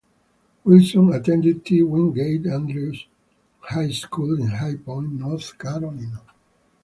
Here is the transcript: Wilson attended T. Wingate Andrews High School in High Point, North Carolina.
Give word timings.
Wilson 0.65 1.13
attended 1.13 1.63
T. 1.63 1.83
Wingate 1.83 2.47
Andrews 2.47 3.05
High 3.59 3.91
School 3.91 4.39
in 4.41 4.47
High 4.47 4.77
Point, 4.77 5.11
North 5.11 5.55
Carolina. 5.59 6.23